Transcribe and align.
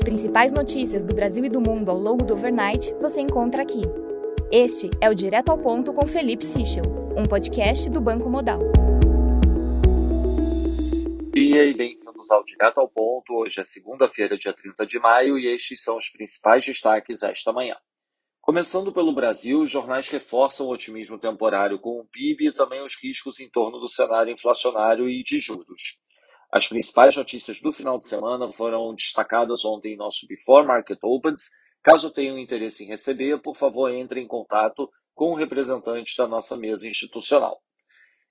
As 0.00 0.04
principais 0.04 0.50
notícias 0.50 1.04
do 1.04 1.12
Brasil 1.12 1.44
e 1.44 1.50
do 1.50 1.60
mundo 1.60 1.90
ao 1.90 1.98
longo 1.98 2.24
do 2.24 2.32
overnight 2.32 2.94
você 3.02 3.20
encontra 3.20 3.62
aqui. 3.62 3.82
Este 4.50 4.88
é 4.98 5.10
o 5.10 5.14
Direto 5.14 5.50
ao 5.50 5.58
Ponto 5.58 5.92
com 5.92 6.06
Felipe 6.06 6.42
Sichel, 6.42 6.84
um 7.14 7.24
podcast 7.24 7.90
do 7.90 8.00
Banco 8.00 8.30
Modal. 8.30 8.60
Dia 11.34 11.66
e 11.66 11.74
bem-vindos 11.74 12.30
ao 12.30 12.42
Direto 12.42 12.80
ao 12.80 12.88
Ponto. 12.88 13.34
Hoje 13.34 13.60
é 13.60 13.64
segunda-feira, 13.64 14.38
dia 14.38 14.54
30 14.54 14.86
de 14.86 14.98
maio, 14.98 15.38
e 15.38 15.54
estes 15.54 15.82
são 15.82 15.98
os 15.98 16.08
principais 16.08 16.64
destaques 16.64 17.22
esta 17.22 17.52
manhã. 17.52 17.76
Começando 18.40 18.90
pelo 18.94 19.14
Brasil, 19.14 19.60
os 19.60 19.70
jornais 19.70 20.08
reforçam 20.08 20.66
o 20.66 20.72
otimismo 20.72 21.18
temporário 21.18 21.78
com 21.78 22.00
o 22.00 22.06
PIB 22.06 22.48
e 22.48 22.54
também 22.54 22.82
os 22.82 22.96
riscos 23.02 23.38
em 23.38 23.50
torno 23.50 23.78
do 23.78 23.86
cenário 23.86 24.32
inflacionário 24.32 25.10
e 25.10 25.22
de 25.22 25.38
juros. 25.38 26.00
As 26.52 26.66
principais 26.66 27.14
notícias 27.14 27.60
do 27.60 27.70
final 27.70 27.96
de 27.96 28.08
semana 28.08 28.50
foram 28.50 28.92
destacadas 28.92 29.64
ontem 29.64 29.94
em 29.94 29.96
nosso 29.96 30.26
Before 30.26 30.66
Market 30.66 30.98
Opens. 31.00 31.50
Caso 31.80 32.10
tenham 32.10 32.36
interesse 32.36 32.82
em 32.82 32.88
receber, 32.88 33.40
por 33.40 33.56
favor, 33.56 33.88
entre 33.88 34.20
em 34.20 34.26
contato 34.26 34.90
com 35.14 35.30
o 35.30 35.36
representante 35.36 36.16
da 36.16 36.26
nossa 36.26 36.56
mesa 36.56 36.88
institucional. 36.88 37.62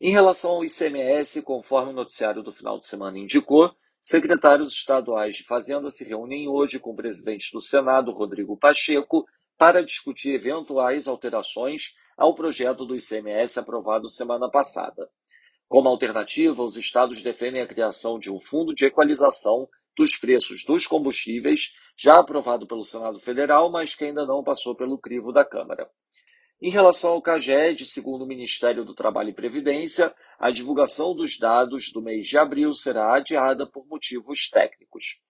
Em 0.00 0.12
relação 0.12 0.52
ao 0.52 0.64
ICMS, 0.64 1.42
conforme 1.42 1.90
o 1.90 1.94
noticiário 1.94 2.42
do 2.42 2.52
final 2.52 2.78
de 2.78 2.86
semana 2.86 3.18
indicou, 3.18 3.74
secretários 4.00 4.72
estaduais 4.72 5.34
de 5.34 5.42
Fazenda 5.42 5.90
se 5.90 6.04
reúnem 6.04 6.46
hoje 6.48 6.78
com 6.78 6.90
o 6.90 6.96
presidente 6.96 7.50
do 7.52 7.60
Senado, 7.60 8.12
Rodrigo 8.12 8.56
Pacheco, 8.56 9.24
para 9.58 9.82
discutir 9.82 10.34
eventuais 10.34 11.08
alterações 11.08 11.94
ao 12.16 12.34
projeto 12.34 12.84
do 12.84 12.94
ICMS 12.94 13.58
aprovado 13.58 14.08
semana 14.08 14.48
passada. 14.48 15.10
Como 15.74 15.88
alternativa, 15.88 16.62
os 16.62 16.76
estados 16.76 17.20
defendem 17.20 17.60
a 17.60 17.66
criação 17.66 18.16
de 18.16 18.30
um 18.30 18.38
fundo 18.38 18.72
de 18.72 18.84
equalização 18.84 19.68
dos 19.98 20.14
preços 20.14 20.64
dos 20.64 20.86
combustíveis, 20.86 21.72
já 21.96 22.20
aprovado 22.20 22.64
pelo 22.64 22.84
Senado 22.84 23.18
Federal, 23.18 23.68
mas 23.72 23.92
que 23.92 24.04
ainda 24.04 24.24
não 24.24 24.44
passou 24.44 24.76
pelo 24.76 24.96
crivo 24.96 25.32
da 25.32 25.44
Câmara. 25.44 25.90
Em 26.62 26.70
relação 26.70 27.10
ao 27.10 27.20
CAGED, 27.20 27.86
segundo 27.86 28.22
o 28.22 28.26
Ministério 28.28 28.84
do 28.84 28.94
Trabalho 28.94 29.30
e 29.30 29.34
Previdência, 29.34 30.14
a 30.38 30.52
divulgação 30.52 31.12
dos 31.12 31.36
dados 31.36 31.90
do 31.92 32.00
mês 32.00 32.28
de 32.28 32.38
abril 32.38 32.72
será 32.72 33.12
adiada 33.12 33.66
por 33.66 33.84
motivos 33.88 34.48
técnicos. 34.48 35.20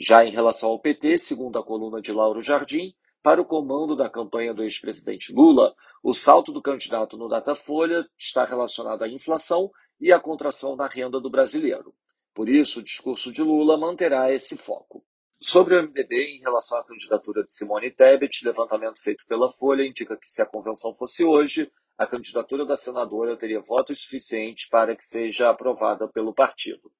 Já 0.00 0.24
em 0.24 0.30
relação 0.30 0.70
ao 0.70 0.80
PT, 0.80 1.18
segundo 1.18 1.58
a 1.58 1.62
coluna 1.62 2.00
de 2.00 2.12
Lauro 2.12 2.40
Jardim, 2.40 2.94
para 3.22 3.40
o 3.40 3.44
comando 3.44 3.94
da 3.94 4.10
campanha 4.10 4.52
do 4.52 4.64
ex-presidente 4.64 5.32
Lula, 5.32 5.74
o 6.02 6.12
salto 6.12 6.52
do 6.52 6.60
candidato 6.60 7.16
no 7.16 7.28
Datafolha 7.28 8.04
está 8.18 8.44
relacionado 8.44 9.02
à 9.02 9.08
inflação 9.08 9.70
e 10.00 10.12
à 10.12 10.18
contração 10.18 10.76
da 10.76 10.88
renda 10.88 11.20
do 11.20 11.30
brasileiro. 11.30 11.94
Por 12.34 12.48
isso, 12.48 12.80
o 12.80 12.82
discurso 12.82 13.30
de 13.30 13.42
Lula 13.42 13.78
manterá 13.78 14.32
esse 14.32 14.56
foco. 14.56 15.04
Sobre 15.40 15.76
o 15.76 15.82
MDB, 15.82 16.36
em 16.36 16.40
relação 16.40 16.78
à 16.78 16.84
candidatura 16.84 17.44
de 17.44 17.52
Simone 17.52 17.90
Tebet, 17.90 18.44
levantamento 18.44 19.00
feito 19.00 19.24
pela 19.26 19.48
Folha 19.48 19.84
indica 19.84 20.16
que 20.16 20.30
se 20.30 20.42
a 20.42 20.46
convenção 20.46 20.94
fosse 20.94 21.24
hoje, 21.24 21.70
a 21.98 22.06
candidatura 22.06 22.64
da 22.64 22.76
senadora 22.76 23.36
teria 23.36 23.60
votos 23.60 24.02
suficientes 24.02 24.68
para 24.68 24.96
que 24.96 25.04
seja 25.04 25.50
aprovada 25.50 26.08
pelo 26.08 26.34
partido. 26.34 26.90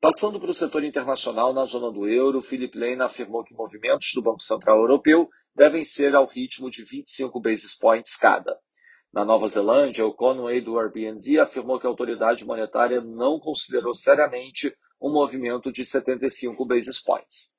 Passando 0.00 0.38
para 0.38 0.50
o 0.50 0.54
setor 0.54 0.84
internacional, 0.84 1.54
na 1.54 1.64
zona 1.64 1.90
do 1.90 2.06
euro, 2.06 2.40
Philip 2.40 2.78
Lane 2.78 3.00
afirmou 3.00 3.42
que 3.42 3.54
movimentos 3.54 4.12
do 4.14 4.22
Banco 4.22 4.42
Central 4.42 4.78
Europeu 4.78 5.28
devem 5.54 5.84
ser 5.84 6.14
ao 6.14 6.26
ritmo 6.26 6.70
de 6.70 6.84
25 6.84 7.40
basis 7.40 7.74
points 7.74 8.14
cada. 8.14 8.58
Na 9.10 9.24
Nova 9.24 9.46
Zelândia, 9.46 10.04
o 10.04 10.12
Conway 10.12 10.60
do 10.60 10.78
Airbnb 10.78 11.40
afirmou 11.40 11.80
que 11.80 11.86
a 11.86 11.90
autoridade 11.90 12.44
monetária 12.44 13.00
não 13.00 13.40
considerou 13.40 13.94
seriamente 13.94 14.76
um 15.00 15.10
movimento 15.10 15.72
de 15.72 15.82
75 15.82 16.66
basis 16.66 17.00
points. 17.02 17.54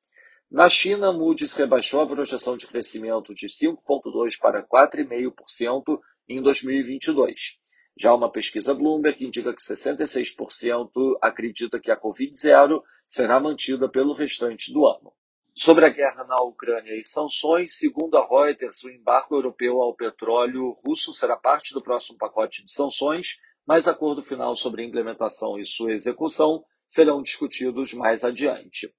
Na 0.49 0.69
China, 0.69 1.11
Moody's 1.11 1.53
rebaixou 1.53 2.01
a 2.01 2.07
projeção 2.07 2.55
de 2.55 2.67
crescimento 2.67 3.33
de 3.33 3.47
5,2% 3.47 4.37
para 4.39 4.63
4,5% 4.63 5.99
em 6.29 6.41
2022. 6.41 7.59
Já 7.99 8.13
uma 8.13 8.31
pesquisa 8.31 8.75
Bloomberg 8.75 9.25
indica 9.25 9.53
que 9.53 9.61
66% 9.61 11.17
acredita 11.21 11.79
que 11.79 11.89
a 11.89 11.99
Covid-0 11.99 12.81
será 13.07 13.39
mantida 13.39 13.89
pelo 13.89 14.13
restante 14.13 14.71
do 14.71 14.85
ano. 14.85 15.11
Sobre 15.55 15.85
a 15.85 15.89
guerra 15.89 16.23
na 16.25 16.35
Ucrânia 16.43 16.93
e 16.95 17.03
sanções, 17.03 17.75
segundo 17.75 18.15
a 18.15 18.23
Reuters, 18.23 18.83
o 18.83 18.91
embargo 18.91 19.35
europeu 19.35 19.81
ao 19.81 19.95
petróleo 19.95 20.77
russo 20.85 21.11
será 21.11 21.35
parte 21.35 21.73
do 21.73 21.81
próximo 21.81 22.15
pacote 22.19 22.63
de 22.63 22.71
sanções, 22.71 23.39
mas 23.65 23.87
acordo 23.87 24.21
final 24.21 24.55
sobre 24.55 24.83
a 24.83 24.85
implementação 24.85 25.57
e 25.57 25.65
sua 25.65 25.91
execução 25.91 26.63
serão 26.87 27.23
discutidos 27.23 27.91
mais 27.95 28.23
adiante. 28.23 28.93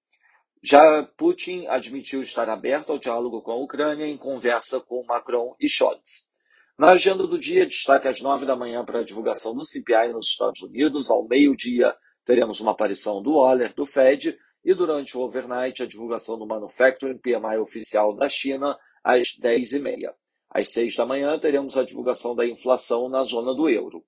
Já 0.60 1.04
Putin 1.16 1.68
admitiu 1.68 2.20
estar 2.20 2.48
aberto 2.48 2.90
ao 2.90 2.98
diálogo 2.98 3.40
com 3.40 3.52
a 3.52 3.62
Ucrânia 3.62 4.06
em 4.06 4.18
conversa 4.18 4.80
com 4.80 5.04
Macron 5.04 5.54
e 5.60 5.68
Scholz. 5.68 6.27
Na 6.78 6.92
agenda 6.92 7.26
do 7.26 7.36
dia, 7.36 7.66
destaque 7.66 8.06
às 8.06 8.20
nove 8.20 8.46
da 8.46 8.54
manhã 8.54 8.84
para 8.84 9.00
a 9.00 9.04
divulgação 9.04 9.52
do 9.52 9.64
CPI 9.64 10.12
nos 10.12 10.28
Estados 10.28 10.62
Unidos. 10.62 11.10
Ao 11.10 11.26
meio-dia, 11.26 11.92
teremos 12.24 12.60
uma 12.60 12.70
aparição 12.70 13.20
do 13.20 13.32
Oller, 13.32 13.74
do 13.74 13.84
Fed, 13.84 14.38
e 14.64 14.72
durante 14.74 15.18
o 15.18 15.20
overnight 15.22 15.82
a 15.82 15.86
divulgação 15.86 16.38
do 16.38 16.46
Manufacturing 16.46 17.18
PMI 17.18 17.58
oficial 17.60 18.14
da 18.14 18.28
China 18.28 18.78
às 19.02 19.36
10h30. 19.36 20.14
Às 20.48 20.70
6 20.70 20.94
da 20.94 21.04
manhã 21.04 21.36
teremos 21.40 21.76
a 21.76 21.82
divulgação 21.82 22.36
da 22.36 22.46
inflação 22.46 23.08
na 23.08 23.24
zona 23.24 23.52
do 23.56 23.68
euro. 23.68 24.04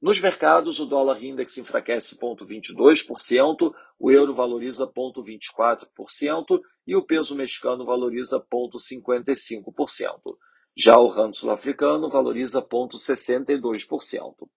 Nos 0.00 0.20
mercados, 0.20 0.78
o 0.78 0.86
dólar 0.86 1.20
index 1.20 1.58
enfraquece 1.58 2.16
0,22%, 2.16 3.74
o 3.98 4.12
euro 4.12 4.32
valoriza 4.32 4.86
0,24% 4.86 6.60
e 6.86 6.94
o 6.94 7.04
peso 7.04 7.34
mexicano 7.34 7.84
valoriza 7.84 8.38
0,55%. 8.38 10.36
Já 10.76 10.98
o 10.98 11.06
rand 11.06 11.32
sul-africano 11.34 12.10
valoriza 12.10 12.60
0,62%. 12.60 14.48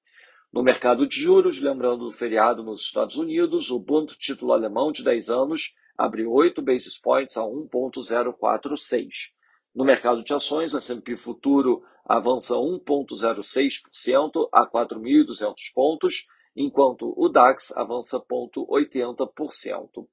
No 0.51 0.63
mercado 0.63 1.07
de 1.07 1.15
juros, 1.15 1.61
lembrando 1.61 2.05
do 2.05 2.11
feriado 2.11 2.63
nos 2.63 2.81
Estados 2.81 3.17
Unidos, 3.17 3.69
o 3.69 3.77
Bund 3.77 4.17
título 4.17 4.51
alemão 4.53 4.91
de 4.91 5.03
10 5.03 5.29
anos 5.29 5.75
abre 5.95 6.25
8 6.25 6.59
basis 6.63 6.99
points 6.99 7.37
a 7.37 7.45
1,046. 7.45 9.35
No 9.75 9.85
mercado 9.85 10.23
de 10.23 10.33
ações, 10.33 10.73
o 10.73 10.79
S&P 10.79 11.15
Futuro 11.15 11.83
avança 12.03 12.55
1,06% 12.55 14.49
a 14.51 14.65
4.200 14.65 15.53
pontos, 15.71 16.25
enquanto 16.55 17.13
o 17.15 17.29
DAX 17.29 17.71
avança 17.77 18.19
0,80%. 18.19 20.07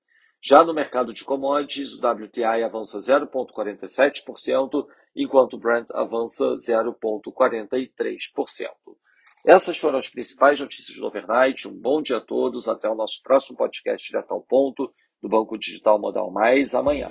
Já 0.47 0.63
no 0.63 0.75
mercado 0.75 1.15
de 1.15 1.25
commodities, 1.25 1.95
o 1.95 2.07
WTI 2.07 2.65
avança 2.65 2.99
0,47%, 2.99 4.87
enquanto 5.17 5.55
o 5.55 5.59
Brent 5.59 5.87
avança 5.95 6.53
0,43%. 6.53 8.69
Essas 9.43 9.79
foram 9.79 9.99
as 9.99 10.11
principais 10.11 10.61
notícias 10.61 10.99
do 10.99 11.07
Overnight. 11.07 11.67
Um 11.67 11.73
bom 11.73 12.03
dia 12.03 12.19
a 12.19 12.21
todos. 12.21 12.69
Até 12.69 12.91
o 12.91 12.95
nosso 12.95 13.23
próximo 13.23 13.57
podcast 13.57 14.07
direto 14.07 14.33
ao 14.33 14.43
ponto 14.43 14.93
do 15.23 15.31
Banco 15.31 15.57
Digital 15.57 15.99
Modal 15.99 16.31
Mais 16.31 16.75
amanhã. 16.75 17.09